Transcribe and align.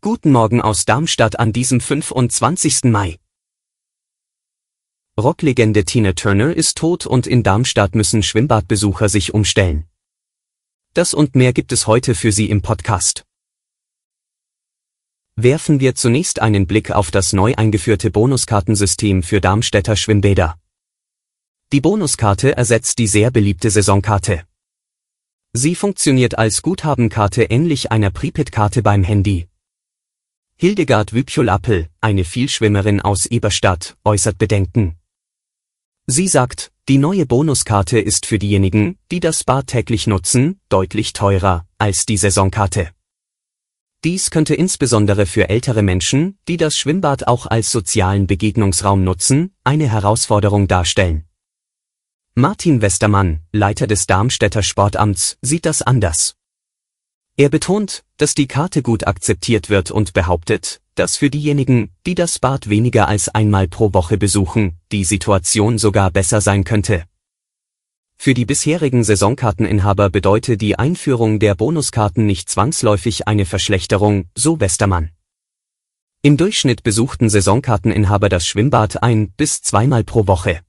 Guten 0.00 0.30
Morgen 0.30 0.60
aus 0.60 0.84
Darmstadt 0.84 1.40
an 1.40 1.52
diesem 1.52 1.80
25. 1.80 2.84
Mai. 2.84 3.18
Rocklegende 5.18 5.84
Tina 5.84 6.12
Turner 6.12 6.54
ist 6.54 6.78
tot 6.78 7.06
und 7.06 7.26
in 7.26 7.42
Darmstadt 7.42 7.96
müssen 7.96 8.22
Schwimmbadbesucher 8.22 9.08
sich 9.08 9.34
umstellen. 9.34 9.88
Das 10.94 11.12
und 11.12 11.34
mehr 11.34 11.52
gibt 11.52 11.72
es 11.72 11.88
heute 11.88 12.14
für 12.14 12.30
Sie 12.30 12.48
im 12.48 12.62
Podcast. 12.62 13.24
Werfen 15.34 15.80
wir 15.80 15.96
zunächst 15.96 16.40
einen 16.40 16.68
Blick 16.68 16.92
auf 16.92 17.10
das 17.10 17.32
neu 17.32 17.54
eingeführte 17.56 18.12
Bonuskartensystem 18.12 19.24
für 19.24 19.40
Darmstädter 19.40 19.96
Schwimmbäder. 19.96 20.56
Die 21.72 21.80
Bonuskarte 21.80 22.56
ersetzt 22.56 23.00
die 23.00 23.08
sehr 23.08 23.32
beliebte 23.32 23.70
Saisonkarte. 23.70 24.44
Sie 25.52 25.74
funktioniert 25.74 26.38
als 26.38 26.62
Guthabenkarte 26.62 27.42
ähnlich 27.42 27.90
einer 27.90 28.10
Prepaid-Karte 28.10 28.82
beim 28.82 29.02
Handy. 29.02 29.48
Hildegard 30.54 31.12
Wüpchul-Appel, 31.12 31.88
eine 32.00 32.24
Vielschwimmerin 32.24 33.00
aus 33.00 33.26
Eberstadt, 33.26 33.96
äußert 34.04 34.38
Bedenken. 34.38 34.94
Sie 36.06 36.28
sagt, 36.28 36.70
die 36.88 36.98
neue 36.98 37.26
Bonuskarte 37.26 37.98
ist 37.98 38.26
für 38.26 38.38
diejenigen, 38.38 38.96
die 39.10 39.18
das 39.18 39.42
Bad 39.42 39.66
täglich 39.66 40.06
nutzen, 40.06 40.60
deutlich 40.68 41.14
teurer 41.14 41.66
als 41.78 42.06
die 42.06 42.16
Saisonkarte. 42.16 42.90
Dies 44.04 44.30
könnte 44.30 44.54
insbesondere 44.54 45.26
für 45.26 45.48
ältere 45.48 45.82
Menschen, 45.82 46.38
die 46.46 46.58
das 46.58 46.76
Schwimmbad 46.76 47.26
auch 47.26 47.46
als 47.46 47.72
sozialen 47.72 48.28
Begegnungsraum 48.28 49.02
nutzen, 49.02 49.52
eine 49.64 49.88
Herausforderung 49.88 50.68
darstellen. 50.68 51.24
Martin 52.40 52.80
Westermann, 52.80 53.40
Leiter 53.52 53.86
des 53.86 54.06
Darmstädter 54.06 54.62
Sportamts, 54.62 55.36
sieht 55.42 55.66
das 55.66 55.82
anders. 55.82 56.36
Er 57.36 57.50
betont, 57.50 58.02
dass 58.16 58.34
die 58.34 58.48
Karte 58.48 58.80
gut 58.80 59.06
akzeptiert 59.06 59.68
wird 59.68 59.90
und 59.90 60.14
behauptet, 60.14 60.80
dass 60.94 61.18
für 61.18 61.28
diejenigen, 61.28 61.90
die 62.06 62.14
das 62.14 62.38
Bad 62.38 62.70
weniger 62.70 63.08
als 63.08 63.28
einmal 63.28 63.68
pro 63.68 63.92
Woche 63.92 64.16
besuchen, 64.16 64.78
die 64.90 65.04
Situation 65.04 65.76
sogar 65.76 66.10
besser 66.10 66.40
sein 66.40 66.64
könnte. 66.64 67.04
Für 68.16 68.32
die 68.32 68.46
bisherigen 68.46 69.04
Saisonkarteninhaber 69.04 70.08
bedeute 70.08 70.56
die 70.56 70.78
Einführung 70.78 71.40
der 71.40 71.54
Bonuskarten 71.54 72.24
nicht 72.24 72.48
zwangsläufig 72.48 73.28
eine 73.28 73.44
Verschlechterung, 73.44 74.30
so 74.34 74.60
Westermann. 74.60 75.10
Im 76.22 76.38
Durchschnitt 76.38 76.84
besuchten 76.84 77.28
Saisonkarteninhaber 77.28 78.30
das 78.30 78.46
Schwimmbad 78.46 79.02
ein 79.02 79.30
bis 79.32 79.60
zweimal 79.60 80.04
pro 80.04 80.26
Woche. 80.26 80.62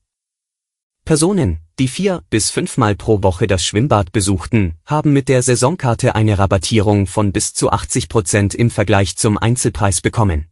Personen, 1.05 1.59
die 1.79 1.87
vier 1.87 2.23
bis 2.29 2.51
fünfmal 2.51 2.95
pro 2.95 3.23
Woche 3.23 3.47
das 3.47 3.65
Schwimmbad 3.65 4.11
besuchten, 4.11 4.75
haben 4.85 5.13
mit 5.13 5.29
der 5.29 5.41
Saisonkarte 5.41 6.15
eine 6.15 6.37
Rabattierung 6.37 7.07
von 7.07 7.33
bis 7.33 7.53
zu 7.53 7.71
80 7.71 8.07
Prozent 8.07 8.55
im 8.55 8.69
Vergleich 8.69 9.17
zum 9.17 9.37
Einzelpreis 9.37 10.01
bekommen. 10.01 10.47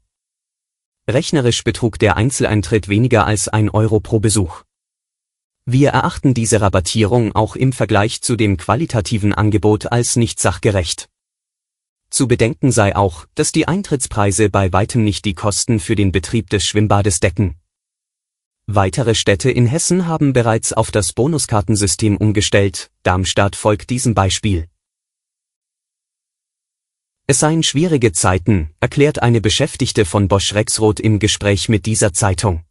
Rechnerisch 1.07 1.63
betrug 1.63 1.97
der 1.99 2.17
Einzeleintritt 2.17 2.89
weniger 2.89 3.25
als 3.25 3.47
ein 3.47 3.69
Euro 3.69 3.99
pro 3.99 4.19
Besuch. 4.19 4.63
Wir 5.65 5.91
erachten 5.91 6.33
diese 6.33 6.61
Rabattierung 6.61 7.35
auch 7.35 7.55
im 7.55 7.73
Vergleich 7.73 8.21
zu 8.21 8.35
dem 8.35 8.57
qualitativen 8.57 9.33
Angebot 9.33 9.91
als 9.91 10.15
nicht 10.15 10.39
sachgerecht. 10.39 11.09
Zu 12.09 12.27
bedenken 12.27 12.71
sei 12.71 12.95
auch, 12.95 13.27
dass 13.35 13.51
die 13.51 13.67
Eintrittspreise 13.67 14.49
bei 14.49 14.73
weitem 14.73 15.03
nicht 15.03 15.25
die 15.25 15.35
Kosten 15.35 15.79
für 15.79 15.95
den 15.95 16.11
Betrieb 16.11 16.49
des 16.49 16.65
Schwimmbades 16.65 17.19
decken. 17.19 17.55
Weitere 18.71 19.15
Städte 19.15 19.49
in 19.49 19.65
Hessen 19.65 20.05
haben 20.05 20.31
bereits 20.31 20.73
auf 20.73 20.91
das 20.91 21.13
Bonuskartensystem 21.13 22.17
umgestellt, 22.17 22.91
Darmstadt 23.01 23.55
folgt 23.55 23.89
diesem 23.89 24.13
Beispiel. 24.13 24.67
Es 27.25 27.39
seien 27.39 27.63
schwierige 27.63 28.11
Zeiten, 28.11 28.69
erklärt 28.79 29.23
eine 29.23 29.41
Beschäftigte 29.41 30.05
von 30.05 30.27
Bosch 30.27 30.53
Rexroth 30.53 30.99
im 30.99 31.17
Gespräch 31.17 31.67
mit 31.67 31.87
dieser 31.87 32.13
Zeitung. 32.13 32.63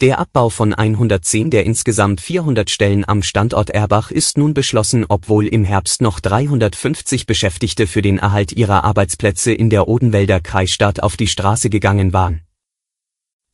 Der 0.00 0.20
Abbau 0.20 0.48
von 0.48 0.72
110 0.72 1.50
der 1.50 1.66
insgesamt 1.66 2.20
400 2.20 2.70
Stellen 2.70 3.04
am 3.04 3.24
Standort 3.24 3.70
Erbach 3.70 4.12
ist 4.12 4.38
nun 4.38 4.54
beschlossen, 4.54 5.06
obwohl 5.08 5.48
im 5.48 5.64
Herbst 5.64 6.02
noch 6.02 6.20
350 6.20 7.26
Beschäftigte 7.26 7.88
für 7.88 8.00
den 8.00 8.20
Erhalt 8.20 8.52
ihrer 8.52 8.84
Arbeitsplätze 8.84 9.52
in 9.52 9.70
der 9.70 9.88
Odenwälder 9.88 10.38
Kreisstadt 10.38 11.02
auf 11.02 11.16
die 11.16 11.26
Straße 11.26 11.68
gegangen 11.68 12.12
waren. 12.12 12.42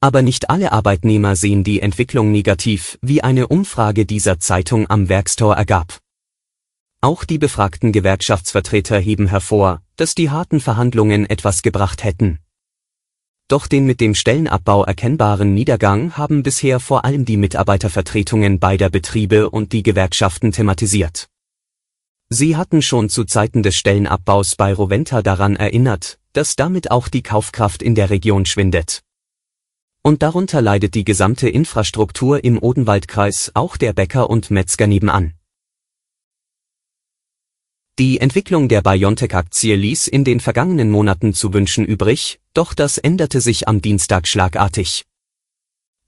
Aber 0.03 0.23
nicht 0.23 0.49
alle 0.49 0.73
Arbeitnehmer 0.73 1.37
sehen 1.37 1.63
die 1.63 1.81
Entwicklung 1.81 2.33
negativ, 2.33 2.99
wie 3.03 3.23
eine 3.23 3.49
Umfrage 3.49 4.07
dieser 4.07 4.41
Zeitung 4.41 4.89
am 4.89 5.11
Werkstor 5.11 5.55
ergab. 5.55 6.01
Auch 7.03 7.25
die 7.25 7.39
befragten 7.39 7.93
Gewerkschaftsvertreter 7.93 8.99
heben 8.99 9.27
hervor, 9.27 9.83
dass 9.97 10.15
die 10.15 10.31
harten 10.31 10.61
Verhandlungen 10.61 11.29
etwas 11.29 11.61
gebracht 11.61 12.03
hätten. 12.03 12.39
Doch 13.49 13.67
den 13.67 13.85
mit 13.85 14.01
dem 14.01 14.15
Stellenabbau 14.15 14.85
erkennbaren 14.85 15.53
Niedergang 15.53 16.17
haben 16.17 16.43
bisher 16.43 16.81
vor 16.81 17.05
allem 17.05 17.27
die 17.27 17.37
Mitarbeitervertretungen 17.37 18.59
beider 18.59 18.89
Betriebe 18.89 19.51
und 19.51 19.73
die 19.73 19.83
Gewerkschaften 19.83 20.53
thematisiert. 20.53 21.29
Sie 22.31 22.57
hatten 22.57 22.81
schon 22.81 23.09
zu 23.11 23.25
Zeiten 23.25 23.63
des 23.63 23.77
Stellenabbaus 23.77 24.57
bei 24.57 24.73
Roventa 24.73 25.21
daran 25.21 25.57
erinnert, 25.57 26.19
dass 26.33 26.57
damit 26.57 26.91
auch 26.91 27.09
die 27.09 27.23
Kaufkraft 27.23 27.83
in 27.83 27.95
der 27.95 28.09
Region 28.09 28.47
schwindet. 28.47 29.03
Und 30.03 30.23
darunter 30.23 30.63
leidet 30.63 30.95
die 30.95 31.05
gesamte 31.05 31.49
Infrastruktur 31.49 32.43
im 32.43 32.63
Odenwaldkreis, 32.63 33.53
auch 33.55 33.77
der 33.77 33.93
Bäcker 33.93 34.31
und 34.31 34.51
Metzger 34.51 34.87
nebenan. 34.87 35.35
Die 37.99 38.19
Entwicklung 38.19 38.71
der 38.71 38.81
BioNTech-Aktie 38.81 39.77
ließ 39.77 40.09
in 40.09 40.25
den 40.25 40.41
vergangenen 40.41 40.91
Monaten 40.91 41.35
zu 41.35 41.53
wünschen 41.53 41.85
übrig, 41.85 42.41
doch 42.55 42.73
das 42.73 42.97
änderte 42.97 43.43
sich 43.43 43.69
am 43.69 43.83
Dienstag 43.83 44.27
schlagartig. 44.27 45.05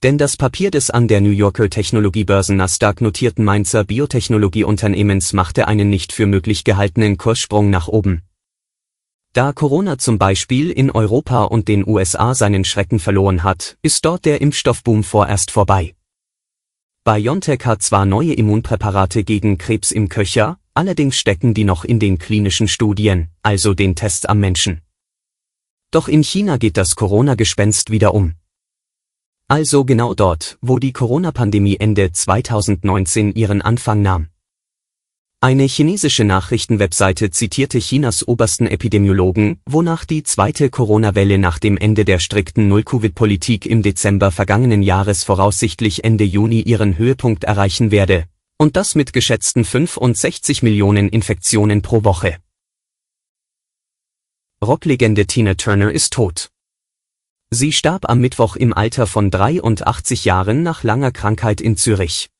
Denn 0.03 0.17
das 0.17 0.39
Papier 0.39 0.71
des 0.71 0.89
an 0.89 1.07
der 1.07 1.21
New 1.21 1.31
Yorker 1.31 1.69
Technologiebörsen 1.69 2.57
Nasdaq 2.57 3.03
notierten 3.03 3.45
Mainzer 3.45 3.85
Biotechnologieunternehmens 3.85 5.35
machte 5.35 5.69
einen 5.69 5.91
nicht 5.91 6.13
für 6.13 6.27
möglich 6.27 6.65
gehaltenen 6.65 7.19
Kurssprung 7.19 7.69
nach 7.69 7.89
oben. 7.89 8.23
Da 9.35 9.55
Corona 9.55 9.97
zum 9.97 10.19
Beispiel 10.19 10.71
in 10.71 10.91
Europa 10.91 11.45
und 11.45 11.67
den 11.67 11.89
USA 11.89 12.35
seinen 12.35 12.67
Schrecken 12.67 12.99
verloren 12.99 13.43
hat, 13.43 13.79
ist 13.81 14.05
dort 14.05 14.27
der 14.27 14.43
Impfstoffboom 14.43 15.03
vorerst 15.03 15.51
vorbei. 15.51 15.95
BioNTech 17.05 17.65
hat 17.65 17.81
zwar 17.81 18.05
neue 18.05 18.35
Immunpräparate 18.35 19.25
gegen 19.25 19.57
Krebs 19.57 19.91
im 19.91 20.11
Köcher, 20.11 20.59
allerdings 20.75 21.17
stecken 21.17 21.55
die 21.55 21.65
noch 21.65 21.85
in 21.87 21.99
den 21.99 22.19
klinischen 22.19 22.69
Studien, 22.69 23.29
also 23.43 23.73
den 23.73 23.95
Tests 23.95 24.27
am 24.27 24.39
Menschen. 24.39 24.83
Doch 25.91 26.09
in 26.09 26.23
China 26.23 26.59
geht 26.59 26.77
das 26.77 26.95
Corona-Gespenst 26.95 27.91
wieder 27.91 28.13
um. 28.13 28.35
Also 29.49 29.87
genau 29.87 30.13
dort, 30.13 30.59
wo 30.61 30.79
die 30.79 30.93
Corona-Pandemie 30.93 31.79
Ende 31.79 32.13
2019 32.13 33.33
ihren 33.33 33.63
Anfang 33.63 34.03
nahm. 34.03 34.29
Eine 35.45 35.65
chinesische 35.65 36.23
Nachrichtenwebseite 36.23 37.33
zitierte 37.33 37.81
Chinas 37.81 38.29
obersten 38.29 38.69
Epidemiologen, 38.69 39.61
wonach 39.67 40.05
die 40.05 40.23
zweite 40.23 40.71
Corona-Welle 40.71 41.37
nach 41.37 41.59
dem 41.59 41.77
Ende 41.77 42.05
der 42.05 42.21
strikten 42.21 42.69
Null-Covid-Politik 42.69 43.67
im 43.67 43.83
Dezember 43.83 44.31
vergangenen 44.31 44.85
Jahres 44.85 45.25
voraussichtlich 45.25 46.05
Ende 46.05 46.23
Juni 46.23 46.61
ihren 46.61 46.97
Höhepunkt 46.97 47.43
erreichen 47.43 47.91
werde. 47.91 48.27
Und 48.57 48.77
das 48.77 48.95
mit 48.95 49.13
geschätzten 49.13 49.65
65 49.65 50.63
Millionen 50.63 51.09
Infektionen 51.09 51.83
pro 51.83 52.05
Woche. 52.05 52.37
Rocklegende 54.65 55.27
Tina 55.27 55.55
Turner 55.55 55.91
ist 55.91 56.13
tot. 56.13 56.51
Sie 57.51 57.73
starb 57.73 58.09
am 58.09 58.21
Mittwoch 58.21 58.55
im 58.55 58.73
Alter 58.73 59.09
von 59.09 59.29
83 59.29 60.25
Jahren 60.25 60.63
nach 60.63 60.85
langer 60.85 61.11
Krankheit 61.11 61.61
in 61.61 61.77
Zürich. 61.77 62.32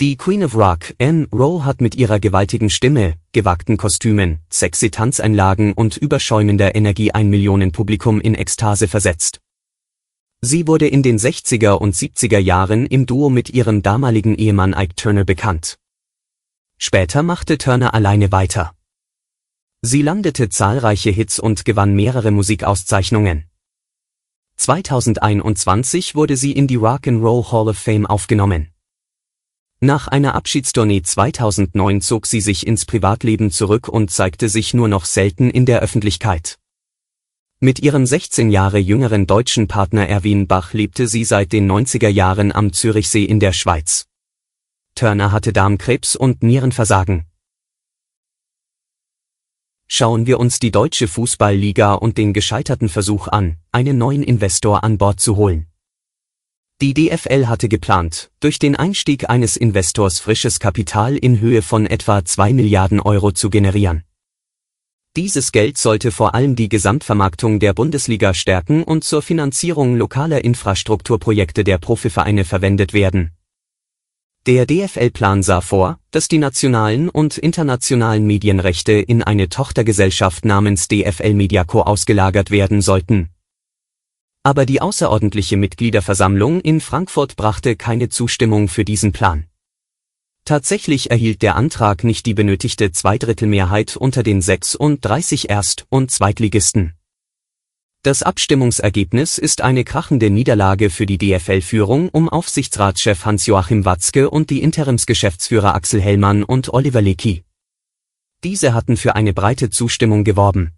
Die 0.00 0.16
Queen 0.16 0.44
of 0.44 0.54
Rock, 0.54 0.94
Anne 1.00 1.26
Rowe 1.32 1.64
hat 1.64 1.80
mit 1.80 1.96
ihrer 1.96 2.20
gewaltigen 2.20 2.70
Stimme, 2.70 3.14
gewagten 3.32 3.76
Kostümen, 3.76 4.38
sexy 4.48 4.92
Tanzeinlagen 4.92 5.72
und 5.72 5.96
überschäumender 5.96 6.76
Energie 6.76 7.10
ein 7.10 7.28
Millionenpublikum 7.28 8.20
in 8.20 8.36
Ekstase 8.36 8.86
versetzt. 8.86 9.40
Sie 10.40 10.68
wurde 10.68 10.86
in 10.86 11.02
den 11.02 11.18
60er 11.18 11.72
und 11.72 11.96
70er 11.96 12.38
Jahren 12.38 12.86
im 12.86 13.06
Duo 13.06 13.28
mit 13.28 13.50
ihrem 13.50 13.82
damaligen 13.82 14.36
Ehemann 14.36 14.72
Ike 14.72 14.94
Turner 14.94 15.24
bekannt. 15.24 15.80
Später 16.78 17.24
machte 17.24 17.58
Turner 17.58 17.92
alleine 17.92 18.30
weiter. 18.30 18.76
Sie 19.82 20.02
landete 20.02 20.48
zahlreiche 20.48 21.10
Hits 21.10 21.40
und 21.40 21.64
gewann 21.64 21.96
mehrere 21.96 22.30
Musikauszeichnungen. 22.30 23.46
2021 24.58 26.14
wurde 26.14 26.36
sie 26.36 26.52
in 26.52 26.68
die 26.68 26.78
Rock'n'Roll 26.78 27.50
Hall 27.50 27.66
of 27.66 27.76
Fame 27.76 28.06
aufgenommen. 28.06 28.68
Nach 29.80 30.08
einer 30.08 30.34
Abschiedstournee 30.34 31.02
2009 31.02 32.00
zog 32.00 32.26
sie 32.26 32.40
sich 32.40 32.66
ins 32.66 32.84
Privatleben 32.84 33.52
zurück 33.52 33.88
und 33.88 34.10
zeigte 34.10 34.48
sich 34.48 34.74
nur 34.74 34.88
noch 34.88 35.04
selten 35.04 35.50
in 35.50 35.66
der 35.66 35.78
Öffentlichkeit. 35.78 36.58
Mit 37.60 37.78
ihrem 37.78 38.04
16 38.04 38.50
Jahre 38.50 38.78
jüngeren 38.78 39.28
deutschen 39.28 39.68
Partner 39.68 40.08
Erwin 40.08 40.48
Bach 40.48 40.72
lebte 40.72 41.06
sie 41.06 41.22
seit 41.22 41.52
den 41.52 41.70
90er 41.70 42.08
Jahren 42.08 42.50
am 42.50 42.72
Zürichsee 42.72 43.22
in 43.22 43.38
der 43.38 43.52
Schweiz. 43.52 44.06
Turner 44.96 45.30
hatte 45.30 45.52
Darmkrebs 45.52 46.16
und 46.16 46.42
Nierenversagen. 46.42 47.26
Schauen 49.86 50.26
wir 50.26 50.40
uns 50.40 50.58
die 50.58 50.72
deutsche 50.72 51.06
Fußballliga 51.06 51.94
und 51.94 52.18
den 52.18 52.32
gescheiterten 52.32 52.88
Versuch 52.88 53.28
an, 53.28 53.58
einen 53.70 53.96
neuen 53.96 54.24
Investor 54.24 54.82
an 54.82 54.98
Bord 54.98 55.20
zu 55.20 55.36
holen. 55.36 55.67
Die 56.80 56.94
DFL 56.94 57.48
hatte 57.48 57.68
geplant, 57.68 58.30
durch 58.38 58.60
den 58.60 58.76
Einstieg 58.76 59.28
eines 59.28 59.56
Investors 59.56 60.20
frisches 60.20 60.60
Kapital 60.60 61.16
in 61.16 61.40
Höhe 61.40 61.60
von 61.60 61.86
etwa 61.86 62.24
2 62.24 62.52
Milliarden 62.52 63.00
Euro 63.00 63.32
zu 63.32 63.50
generieren. 63.50 64.04
Dieses 65.16 65.50
Geld 65.50 65.76
sollte 65.76 66.12
vor 66.12 66.36
allem 66.36 66.54
die 66.54 66.68
Gesamtvermarktung 66.68 67.58
der 67.58 67.74
Bundesliga 67.74 68.32
stärken 68.32 68.84
und 68.84 69.02
zur 69.02 69.22
Finanzierung 69.22 69.96
lokaler 69.96 70.44
Infrastrukturprojekte 70.44 71.64
der 71.64 71.78
Profivereine 71.78 72.44
verwendet 72.44 72.92
werden. 72.92 73.32
Der 74.46 74.64
DFL-Plan 74.64 75.42
sah 75.42 75.60
vor, 75.60 75.98
dass 76.12 76.28
die 76.28 76.38
nationalen 76.38 77.08
und 77.08 77.38
internationalen 77.38 78.24
Medienrechte 78.24 78.92
in 78.92 79.24
eine 79.24 79.48
Tochtergesellschaft 79.48 80.44
namens 80.44 80.86
DFL 80.86 81.34
Mediaco 81.34 81.80
ausgelagert 81.80 82.52
werden 82.52 82.82
sollten 82.82 83.30
aber 84.48 84.64
die 84.64 84.80
außerordentliche 84.80 85.58
Mitgliederversammlung 85.58 86.62
in 86.62 86.80
Frankfurt 86.80 87.36
brachte 87.36 87.76
keine 87.76 88.08
Zustimmung 88.08 88.68
für 88.68 88.82
diesen 88.82 89.12
Plan. 89.12 89.44
Tatsächlich 90.46 91.10
erhielt 91.10 91.42
der 91.42 91.54
Antrag 91.54 92.02
nicht 92.02 92.24
die 92.24 92.32
benötigte 92.32 92.90
Zweidrittelmehrheit 92.90 93.98
unter 93.98 94.22
den 94.22 94.40
36 94.40 95.50
Erst- 95.50 95.84
und 95.90 96.10
Zweitligisten. 96.10 96.94
Das 98.02 98.22
Abstimmungsergebnis 98.22 99.36
ist 99.36 99.60
eine 99.60 99.84
krachende 99.84 100.30
Niederlage 100.30 100.88
für 100.88 101.04
die 101.04 101.18
DFL-Führung 101.18 102.08
um 102.08 102.30
Aufsichtsratschef 102.30 103.26
Hans-Joachim 103.26 103.84
Watzke 103.84 104.30
und 104.30 104.48
die 104.48 104.62
Interimsgeschäftsführer 104.62 105.74
Axel 105.74 106.00
Hellmann 106.00 106.42
und 106.42 106.72
Oliver 106.72 107.02
Lecky. 107.02 107.44
Diese 108.44 108.72
hatten 108.72 108.96
für 108.96 109.14
eine 109.14 109.34
breite 109.34 109.68
Zustimmung 109.68 110.24
geworben. 110.24 110.77